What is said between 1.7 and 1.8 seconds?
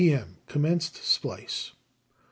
5.